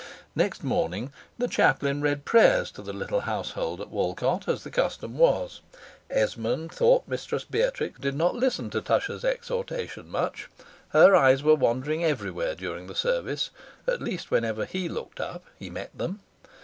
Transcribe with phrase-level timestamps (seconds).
[0.35, 5.15] Next morning the chaplain read prayers to the little household at Walcote, as the custom
[5.15, 5.61] was;
[6.09, 10.49] Esmond thought Mistress Beatrix did not listen to Tusher's exhortation much:
[10.89, 13.51] her eyes were wandering everywhere during the service,
[13.87, 16.21] at least whenever he looked up he met them.